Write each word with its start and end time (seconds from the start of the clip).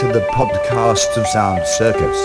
Welcome 0.00 0.12
to 0.12 0.20
the 0.20 0.26
podcast 0.26 1.16
of 1.16 1.26
Sound 1.26 1.66
Circus. 1.66 2.16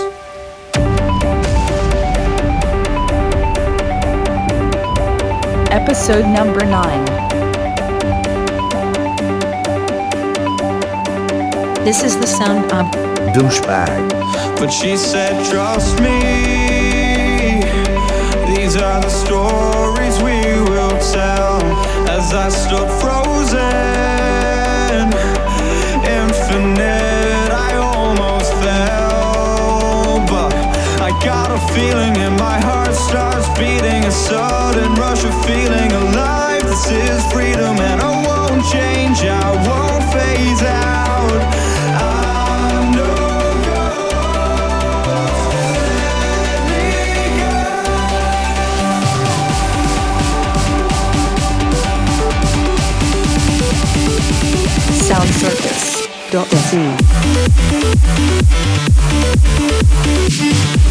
Episode 5.72 6.24
number 6.24 6.64
9. 6.64 7.04
This 11.84 12.04
is 12.04 12.16
the 12.16 12.28
sound 12.28 12.70
of 12.70 12.86
Douchebag. 13.34 14.08
But 14.56 14.68
she 14.68 14.96
said, 14.96 15.44
trust 15.50 15.98
me. 15.98 16.20
These 18.54 18.76
are 18.76 19.00
the 19.00 19.10
stories 19.10 20.22
we 20.22 20.44
will 20.70 20.96
tell. 21.12 21.60
As 22.08 22.32
I 22.32 22.50
stood 22.50 22.88
frozen, 23.00 24.13
feeling, 31.74 32.16
and 32.18 32.36
my 32.38 32.58
heart 32.60 32.94
starts 32.94 33.48
beating. 33.58 34.04
A 34.04 34.10
sudden 34.10 34.94
rush 34.94 35.24
of 35.24 35.34
feeling 35.44 35.90
alive. 35.92 36.62
This 36.62 36.90
is 36.90 37.20
freedom, 37.32 37.76
and 37.90 38.00
I 38.00 38.12
won't 38.26 38.64
change. 38.72 39.18
I 39.24 39.48
won't 39.66 40.04
phase 40.12 40.62
out. 40.62 40.94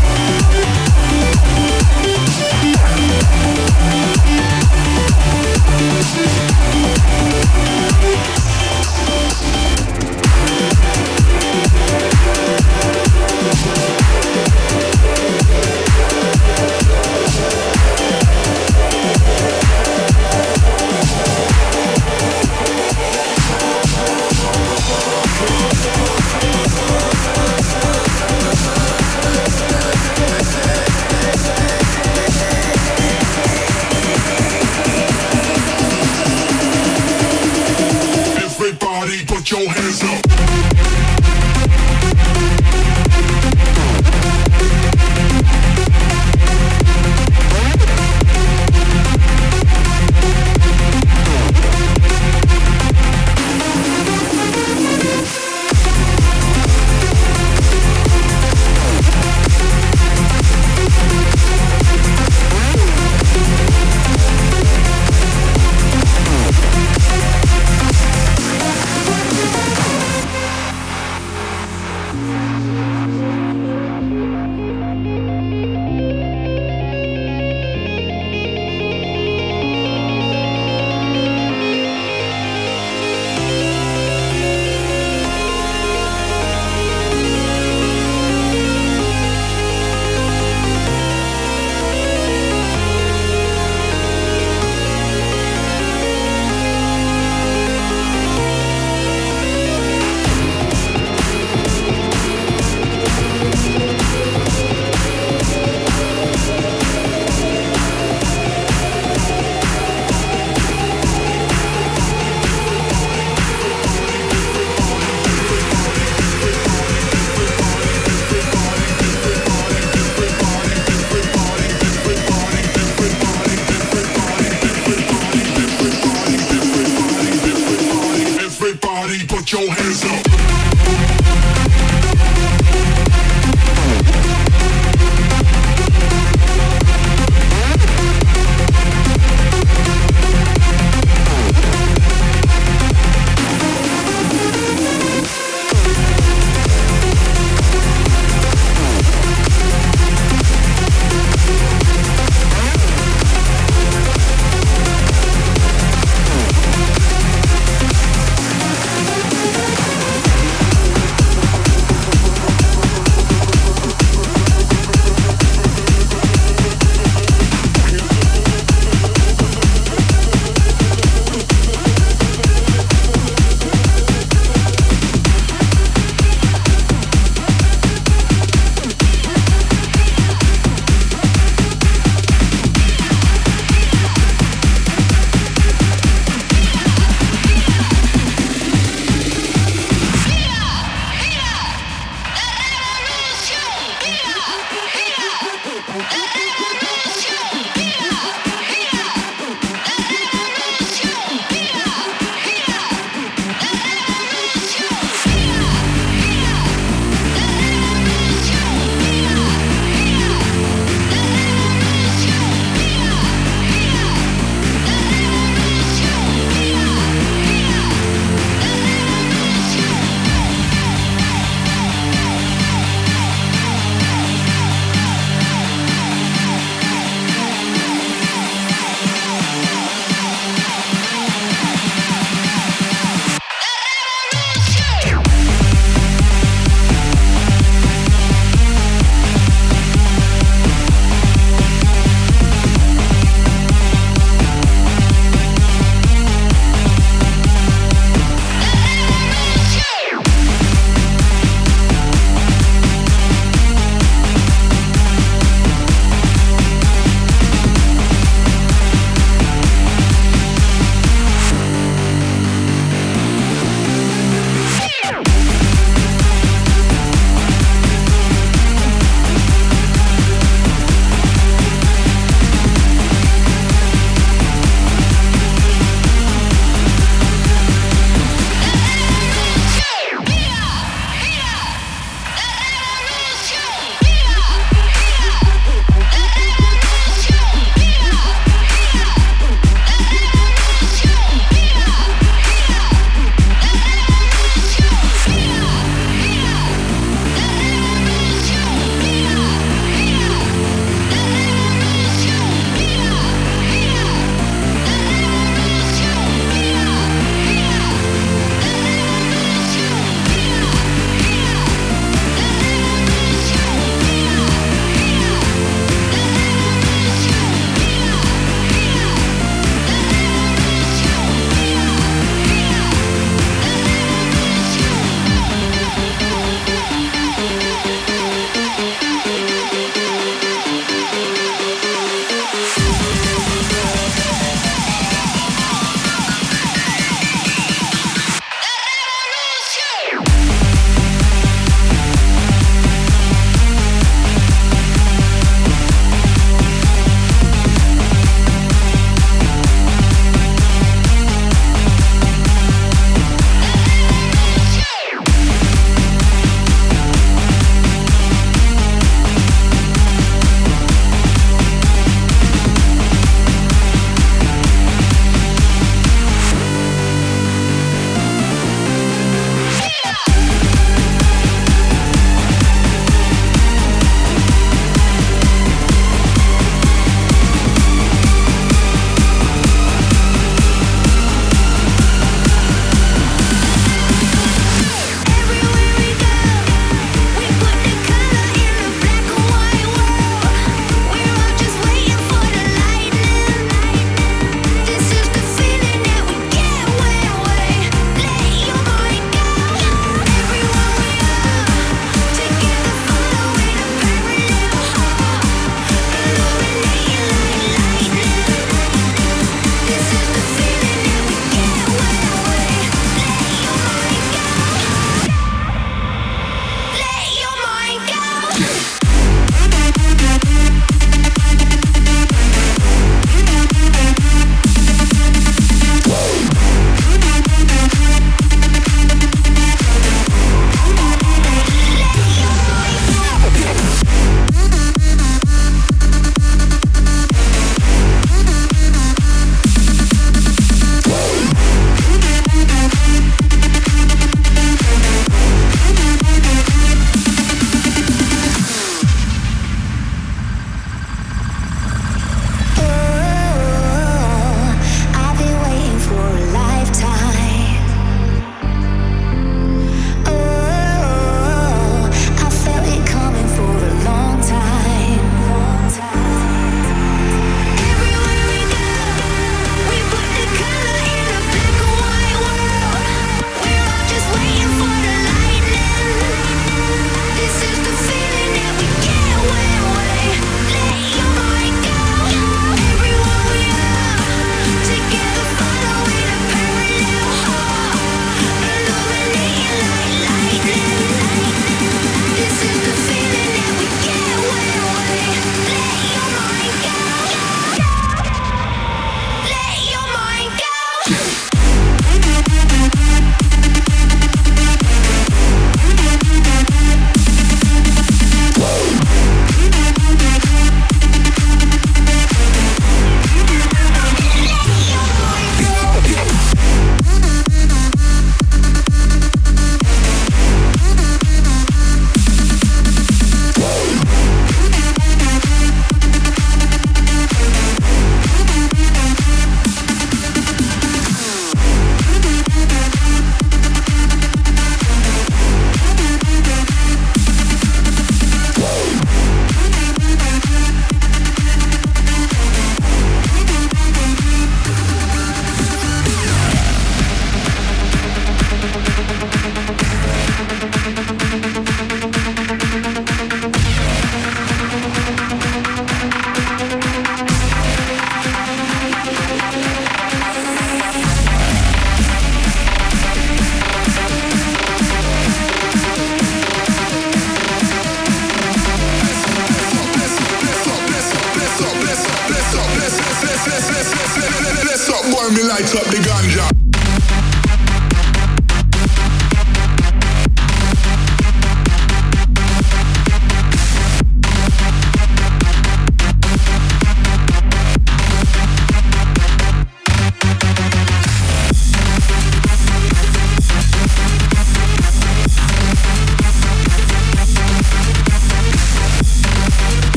Everybody 0.00 0.37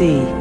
Dot 0.00 0.39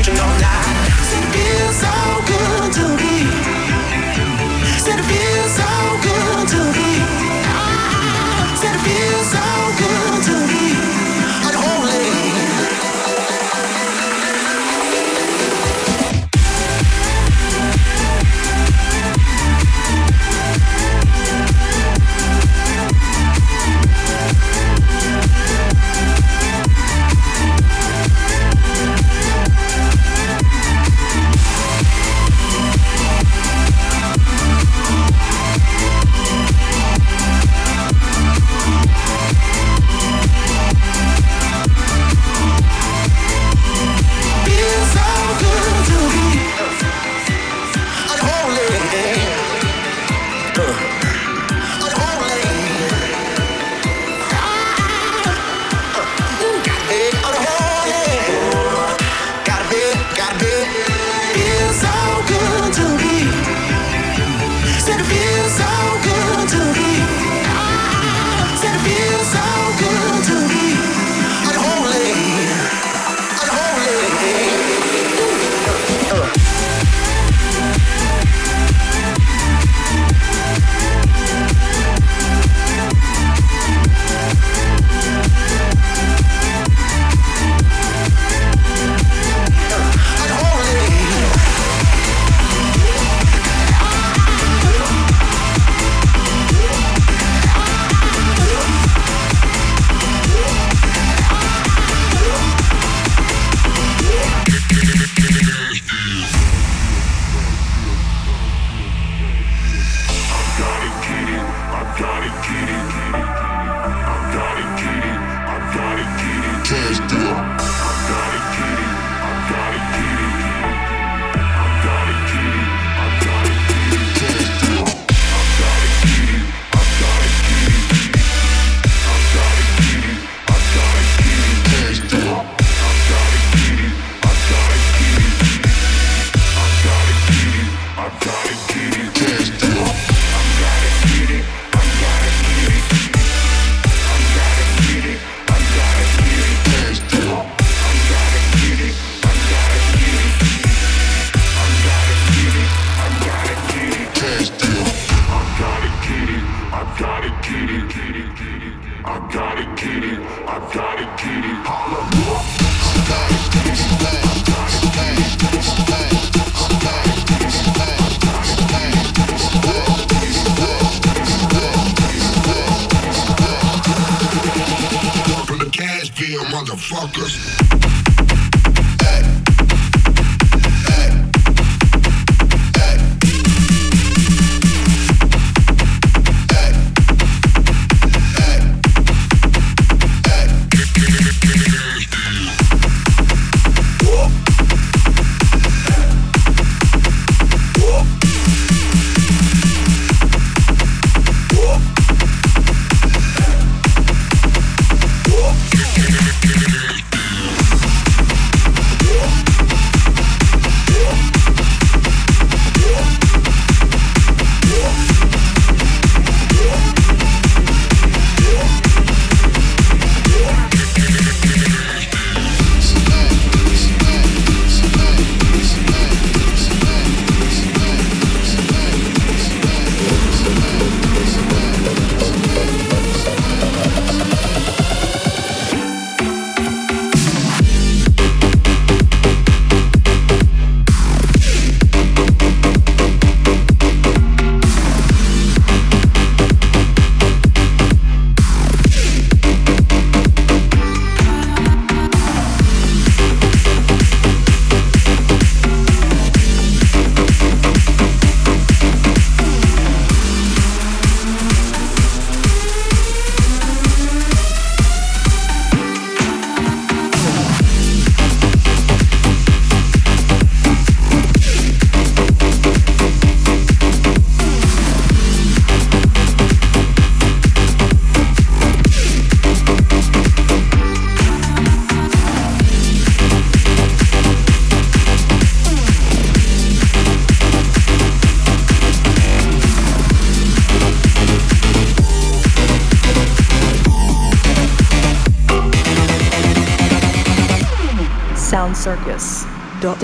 original 0.00 0.26
now. 0.40 1.49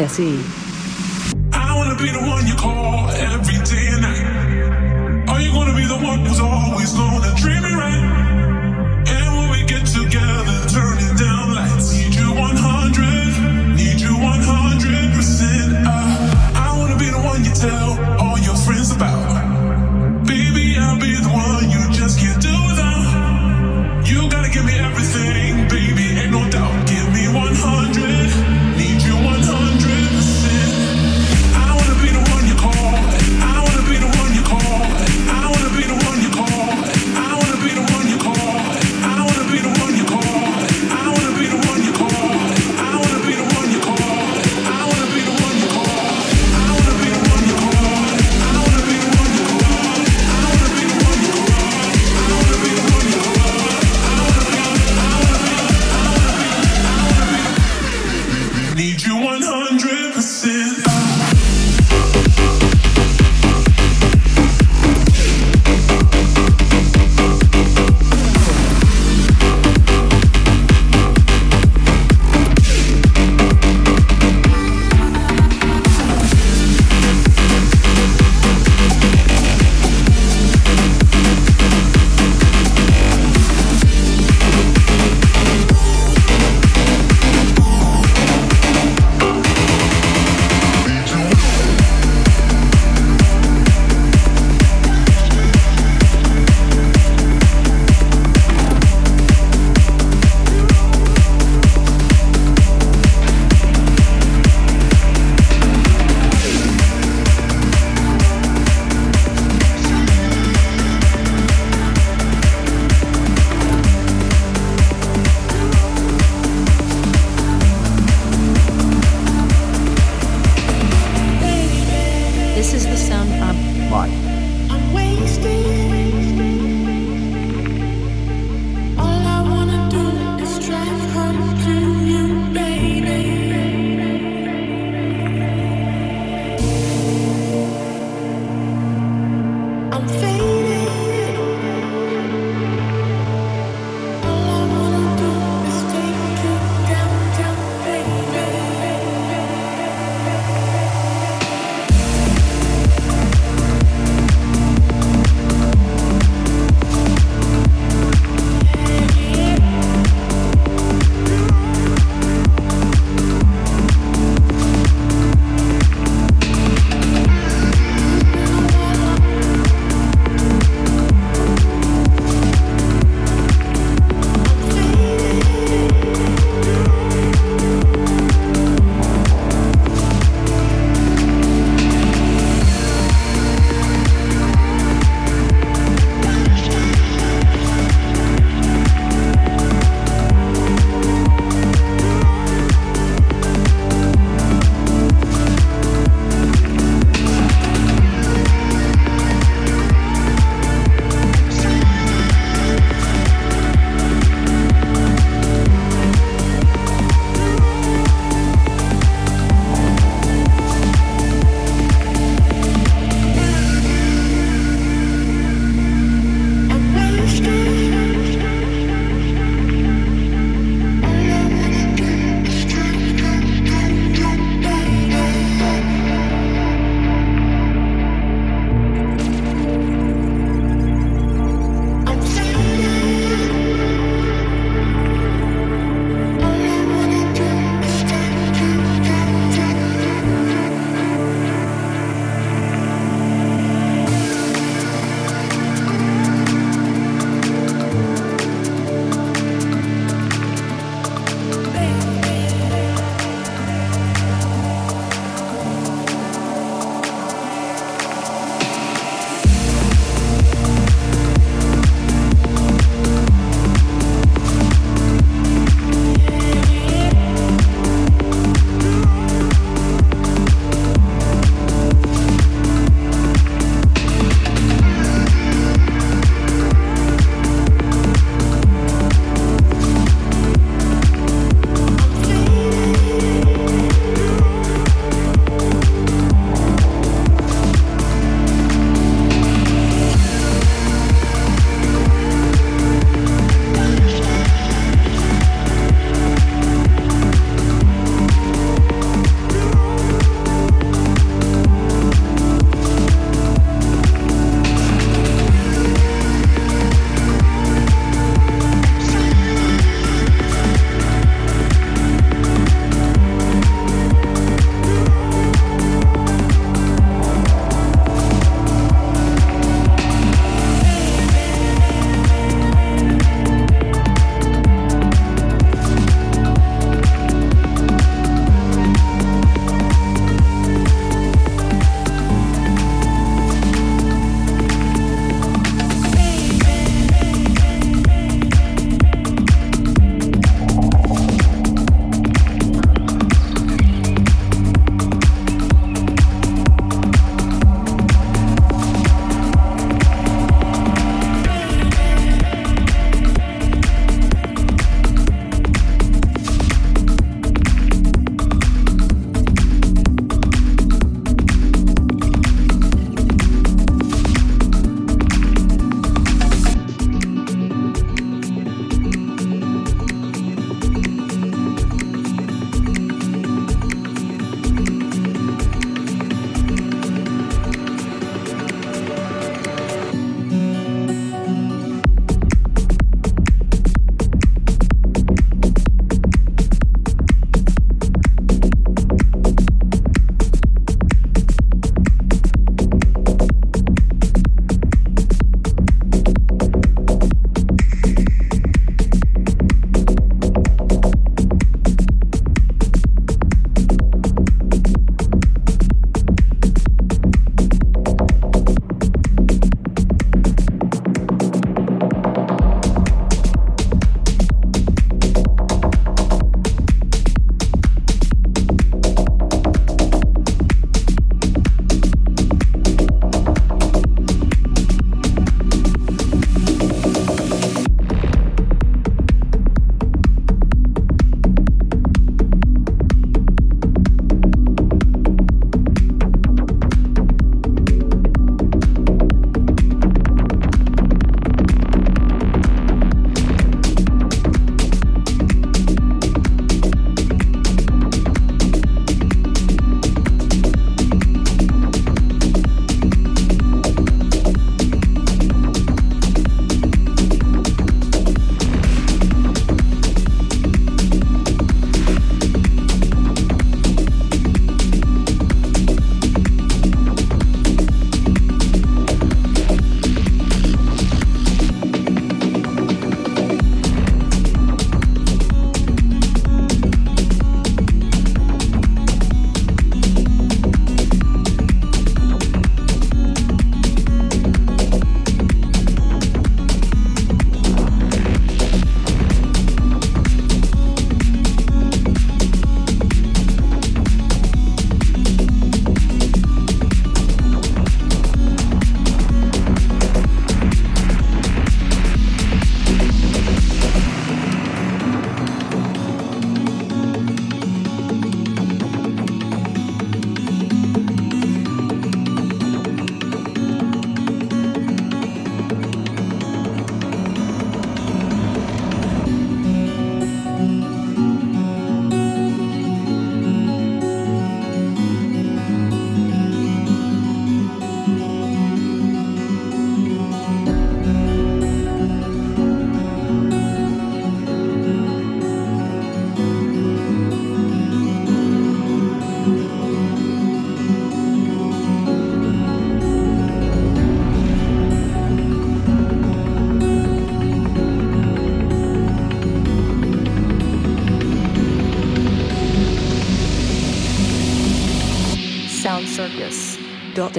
Se. 0.09 0.56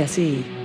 así. 0.01 0.56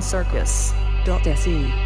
soundcircus.se. 0.00 1.81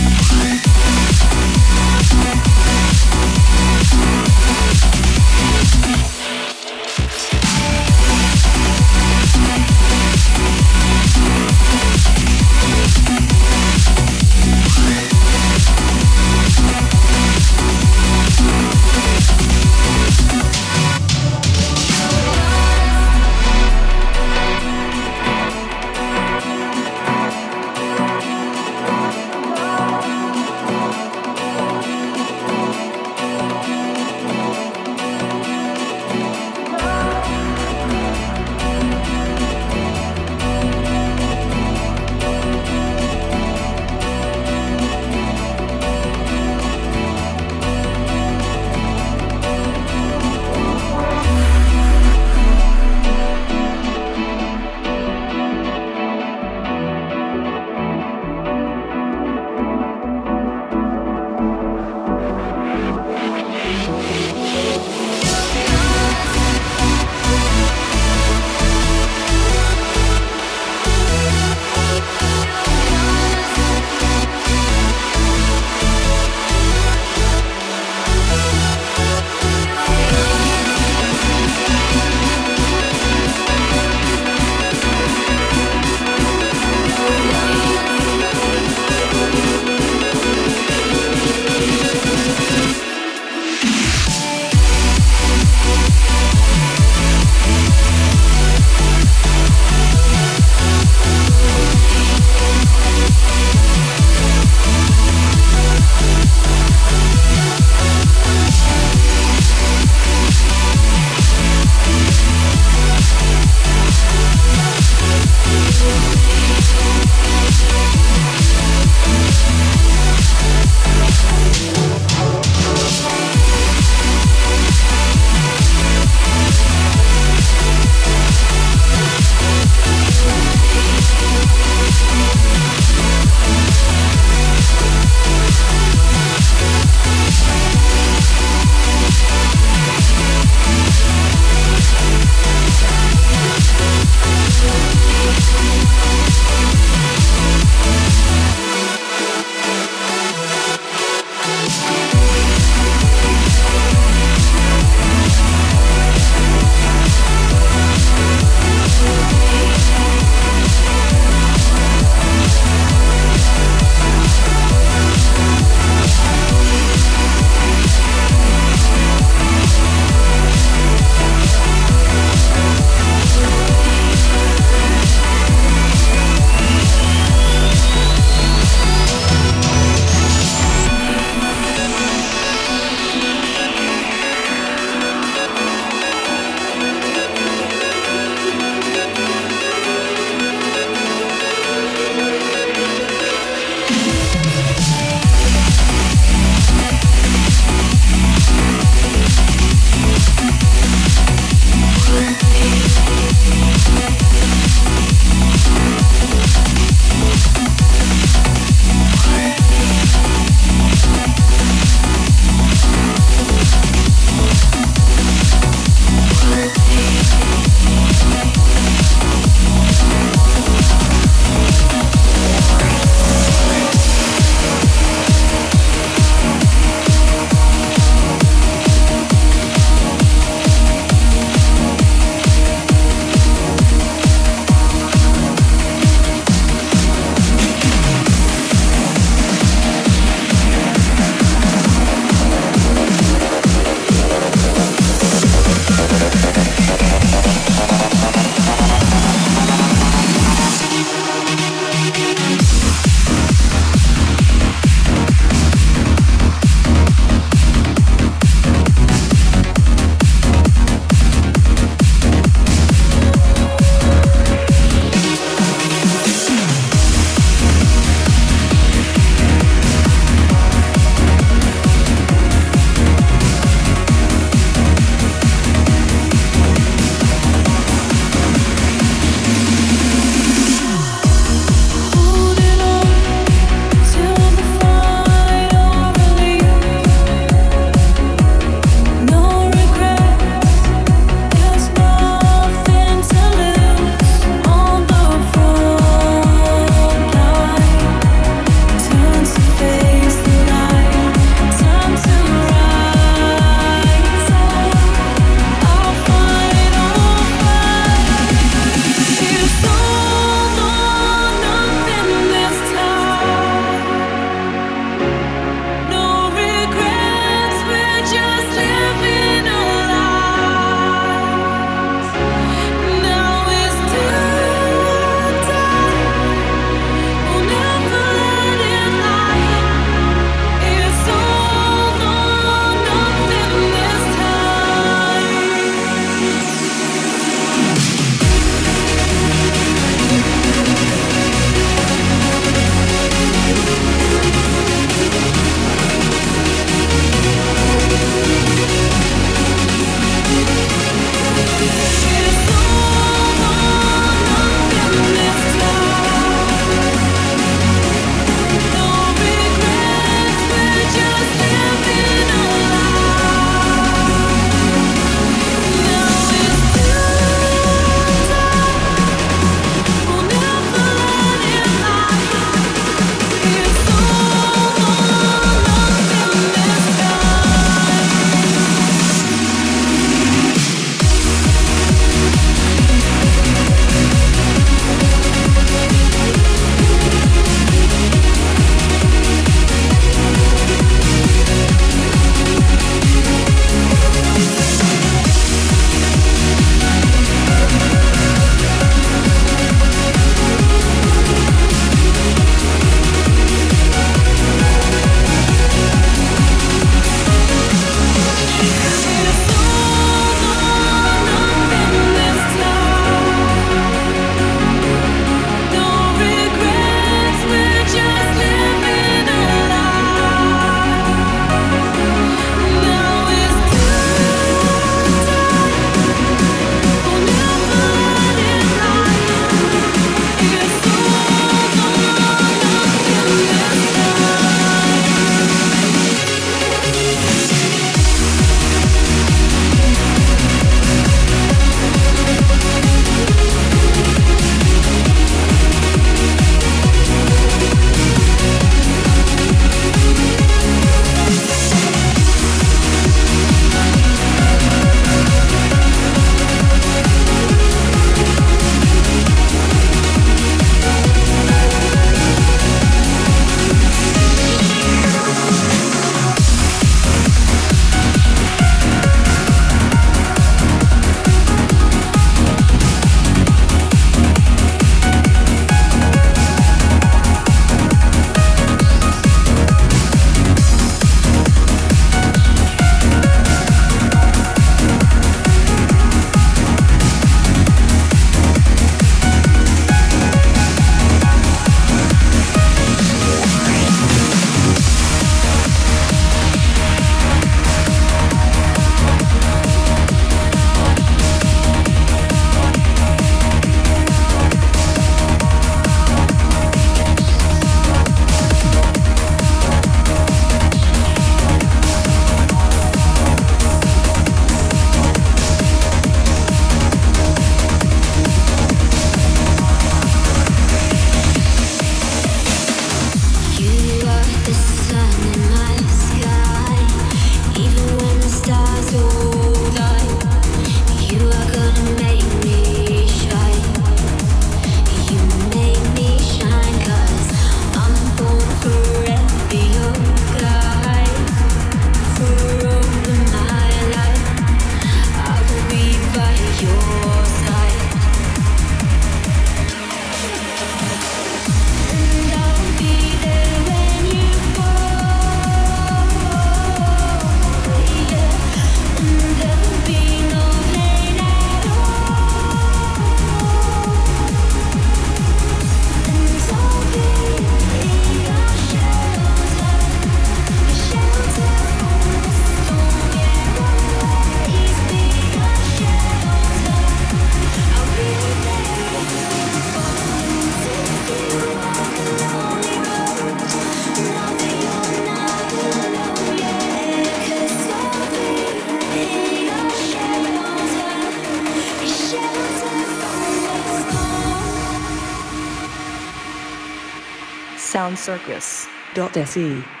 Sound 598.21 600.00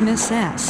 Rasmus 0.00 0.30
S. 0.30 0.69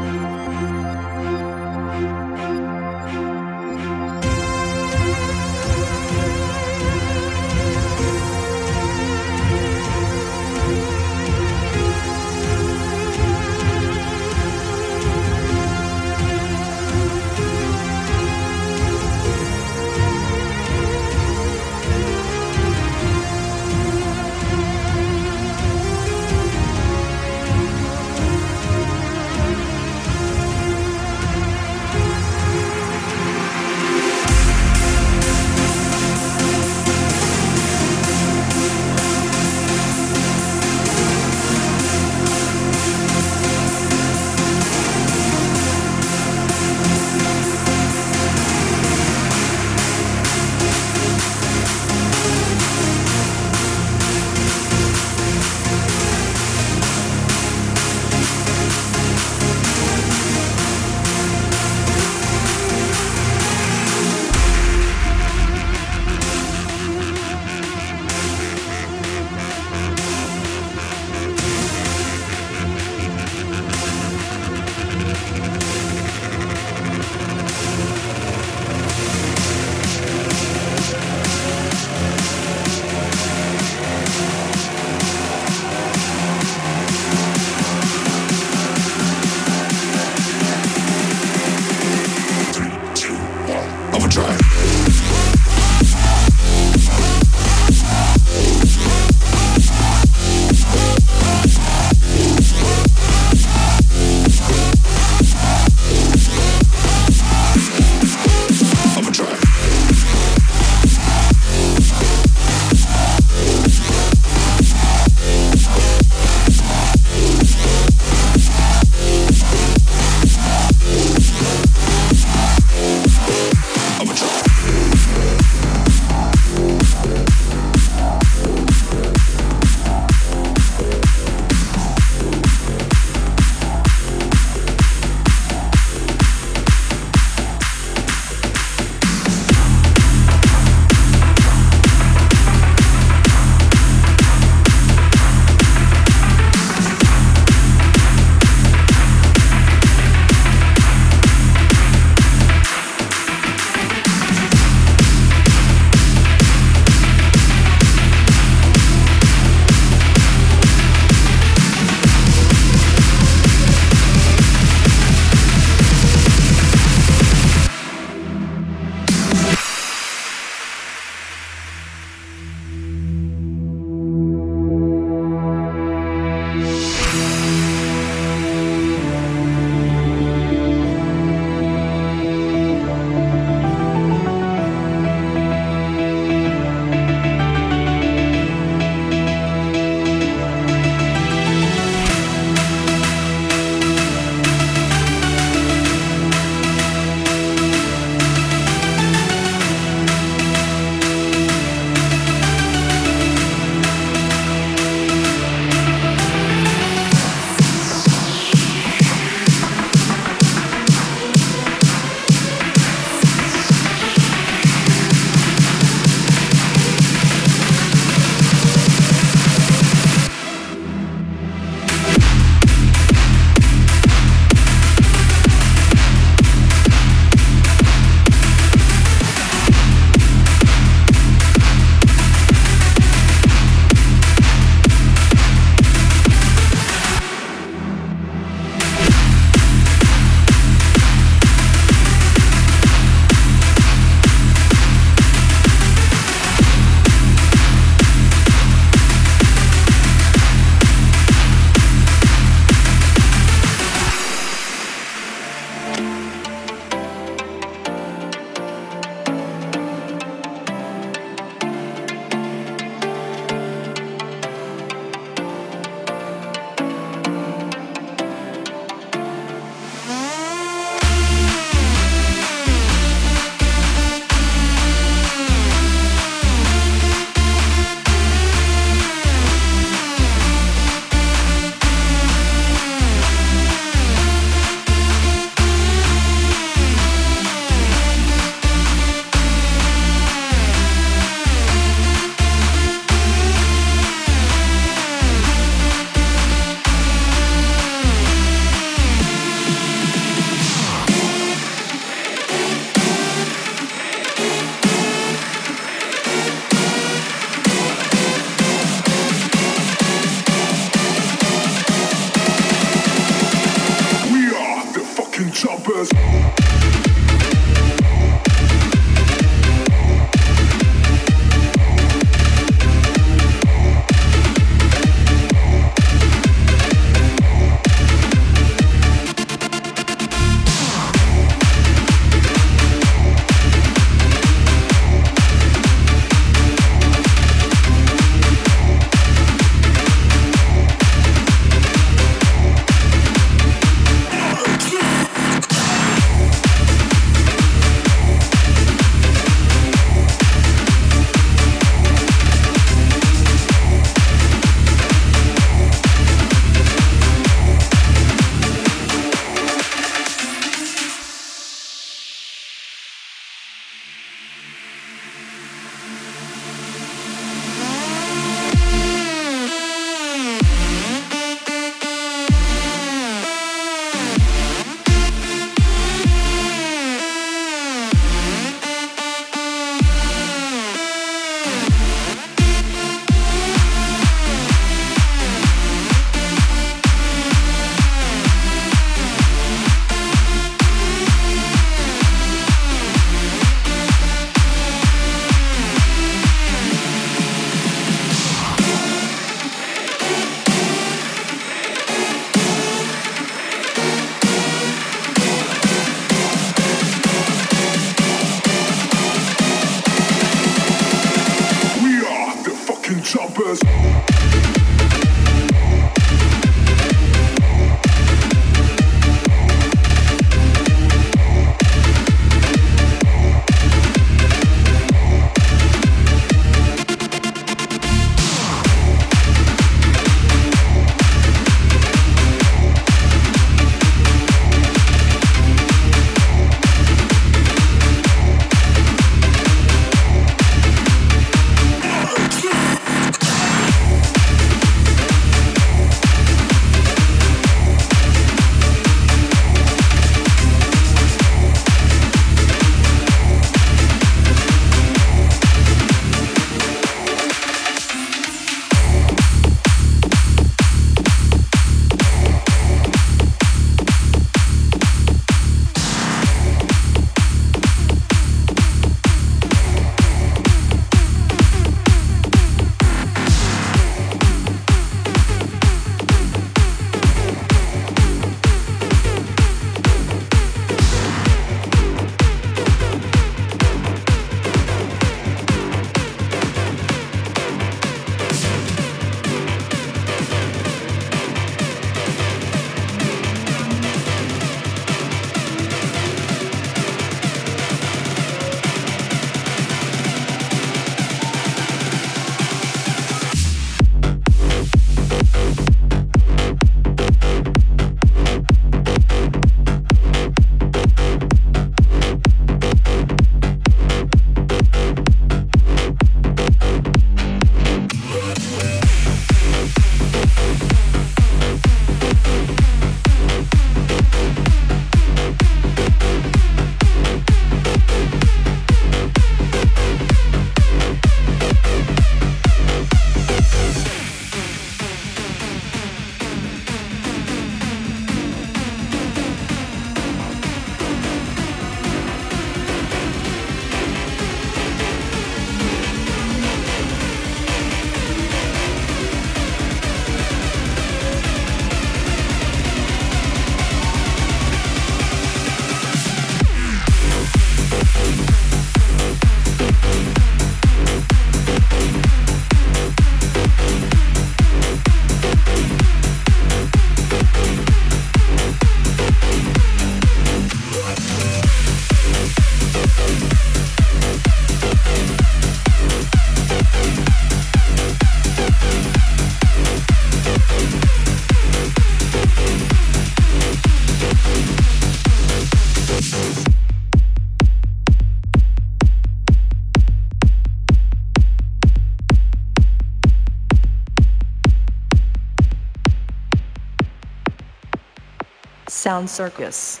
Circus. 599.28 600.00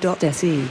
Se. 0.00 0.68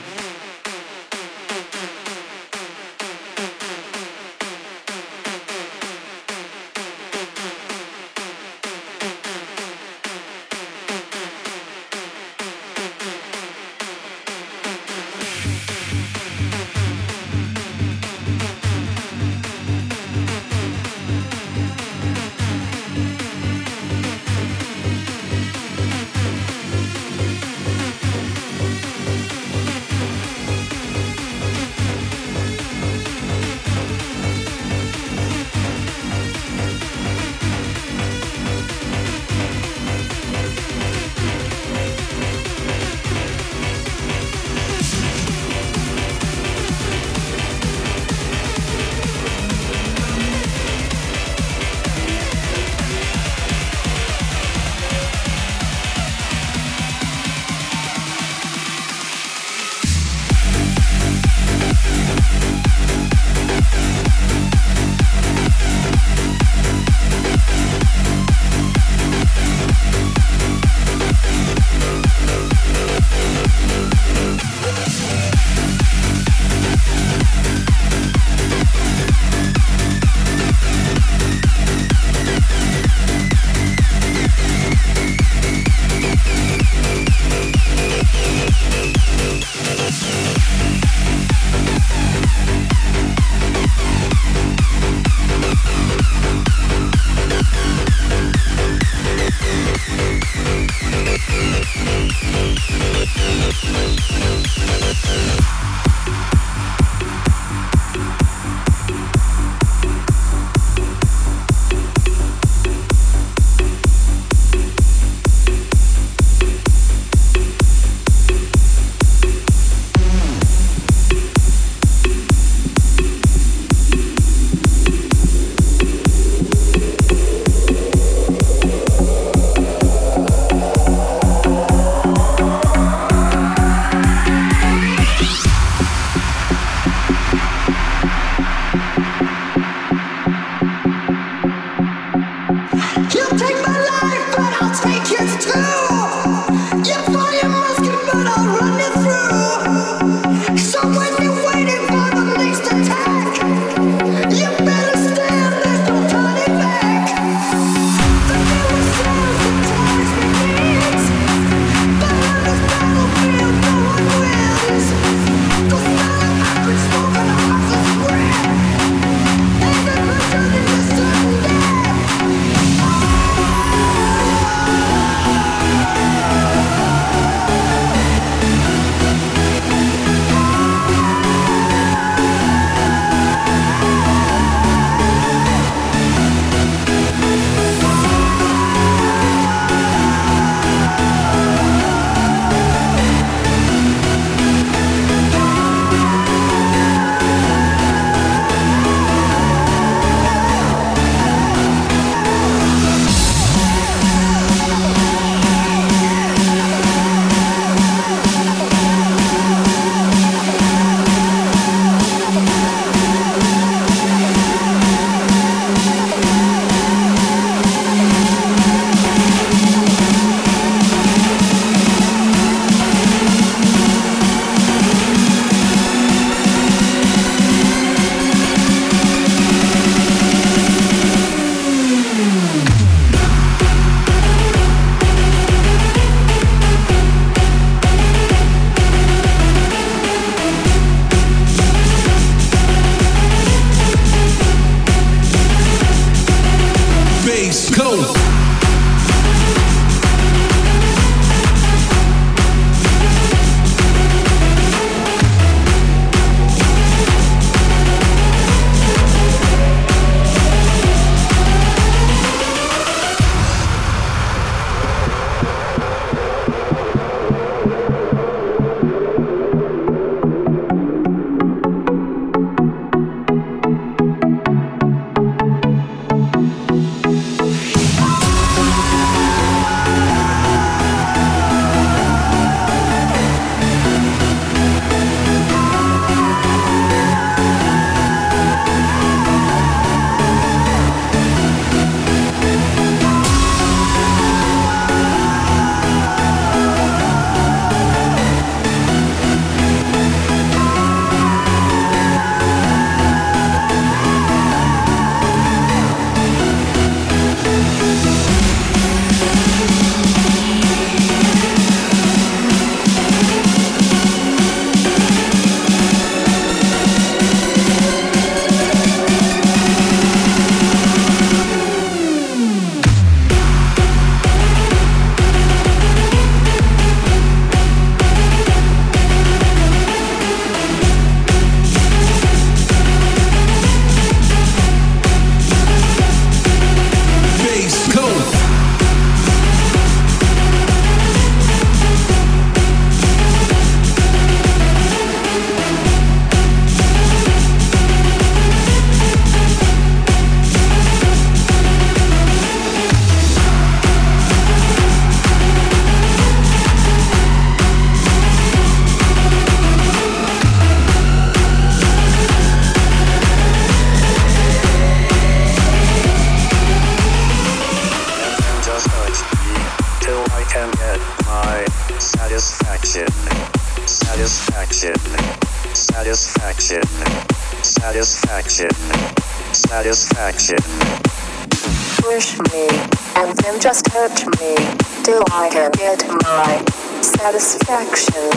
Get 385.74 386.08
my 386.24 386.64
satisfaction. 387.02 388.32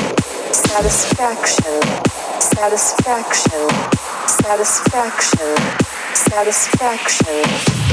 Satisfaction. 0.52 1.80
Satisfaction. 2.40 3.68
Satisfaction. 4.26 5.56
Satisfaction. 6.14 7.83